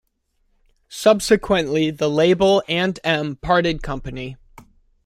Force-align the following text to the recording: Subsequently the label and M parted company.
Subsequently 0.89 1.91
the 1.91 2.09
label 2.09 2.63
and 2.67 2.99
M 3.03 3.35
parted 3.35 3.83
company. 3.83 4.35